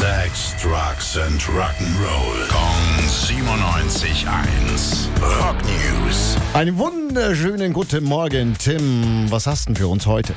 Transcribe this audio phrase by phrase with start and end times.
[0.00, 2.48] Sex, Drugs and Rock'n'Roll.
[2.48, 5.08] Kong 97.1.
[5.20, 6.36] Rock News.
[6.54, 9.30] Einen wunderschönen guten Morgen, Tim.
[9.30, 10.32] Was hast du denn für uns heute?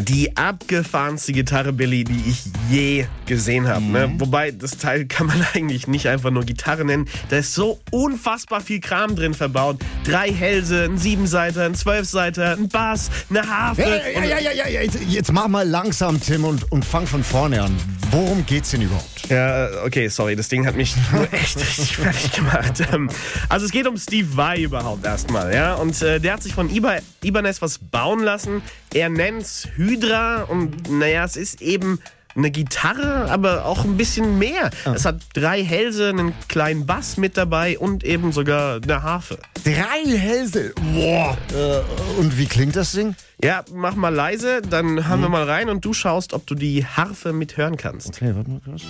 [0.00, 3.84] Die abgefahrenste Gitarre, Billy, die ich je gesehen habe.
[3.84, 4.12] Ne?
[4.18, 7.08] Wobei, das Teil kann man eigentlich nicht einfach nur Gitarre nennen.
[7.28, 9.80] Da ist so unfassbar viel Kram drin verbaut.
[10.04, 13.82] Drei Hälse, ein Siebenseiter, ein Zwölfseiter, ein Bass, eine Harfe.
[13.82, 17.22] Ja, ja, ja, ja, ja, jetzt, jetzt mach mal langsam, Tim, und, und fang von
[17.24, 17.74] vorne an.
[18.10, 19.28] Worum geht's denn überhaupt?
[19.28, 22.82] Ja, okay, sorry, das Ding hat mich nur echt richtig fertig gemacht.
[22.92, 23.08] Ähm,
[23.48, 25.74] Also es geht um Steve Vai überhaupt erstmal, ja.
[25.74, 28.62] Und äh, der hat sich von Iba Ibanez was bauen lassen.
[28.94, 32.00] Er nennt's Hydra und naja, es ist eben
[32.36, 34.70] eine Gitarre, aber auch ein bisschen mehr.
[34.94, 39.38] Es hat drei Hälse, einen kleinen Bass mit dabei und eben sogar eine Harfe.
[39.64, 40.74] Drei Hälse.
[40.94, 41.36] Boah.
[41.52, 43.16] Äh, und wie klingt das Ding?
[43.42, 46.84] Ja, mach mal leise, dann hören wir mal rein und du schaust, ob du die
[46.84, 48.08] Harfe mithören kannst.
[48.08, 48.82] Okay, warte mal kurz.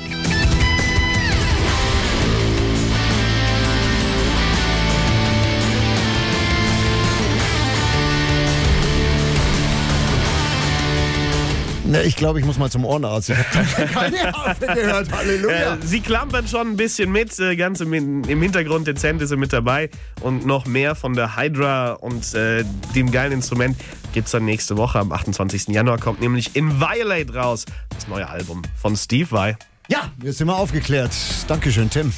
[11.86, 13.30] Ne, ich glaube, ich muss mal zum Ohrenarzt.
[13.30, 15.12] Ich habe keine Harfe gehört.
[15.12, 15.74] Halleluja.
[15.74, 17.92] Äh, sie klampern schon ein bisschen mit, äh, ganz im,
[18.24, 19.90] im Hintergrund dezent ist sie mit dabei.
[20.20, 23.76] Und noch mehr von der Hydra und äh, dem geilen Instrument
[24.12, 24.98] gibt's dann nächste Woche.
[24.98, 25.68] Am 28.
[25.68, 29.56] Januar kommt nämlich In Violate raus, das neue Album von Steve Vai.
[29.88, 31.12] Ja, jetzt sind wir aufgeklärt.
[31.46, 32.12] Dankeschön, Tim.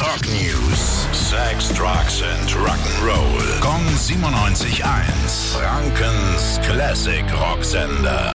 [0.00, 1.06] Rock News.
[1.12, 3.60] Sex, Drugs and Rock'n'Roll.
[3.60, 4.84] Kong 97.1.
[5.56, 8.30] Frankens Classic Rocksender.